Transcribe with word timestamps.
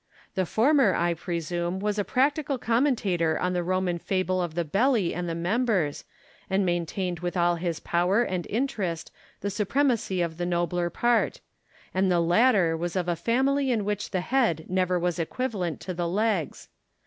The 0.33 0.47
former, 0.47 0.95
I 0.95 1.13
presume, 1.13 1.79
was 1.79 1.99
a 1.99 2.03
practical 2.03 2.57
commentator 2.57 3.37
on 3.37 3.53
the 3.53 3.61
Roman 3.61 3.99
fable 3.99 4.41
of 4.41 4.55
the 4.55 4.65
belly 4.65 5.13
and 5.13 5.29
the 5.29 5.35
members, 5.35 6.05
and 6.49 6.65
maintained 6.65 7.19
with 7.19 7.37
all 7.37 7.57
his 7.57 7.79
power 7.79 8.23
and 8.23 8.47
interest 8.49 9.11
the 9.41 9.51
supremacy 9.51 10.19
of 10.23 10.37
the 10.37 10.45
nobler 10.47 10.89
part; 10.89 11.39
and 11.93 12.11
the 12.11 12.19
latter 12.19 12.75
was 12.75 12.95
of 12.95 13.07
a 13.07 13.15
family 13.15 13.69
in 13.69 13.85
which 13.85 14.09
the 14.09 14.21
head 14.21 14.65
never 14.67 14.97
was 14.97 15.19
equivalent 15.19 15.79
to 15.81 15.93
the 15.93 16.07
legs. 16.07 16.67